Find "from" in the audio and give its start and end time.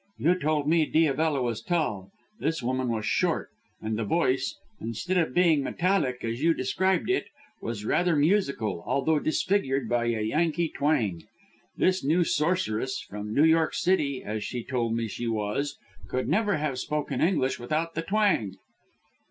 12.99-13.31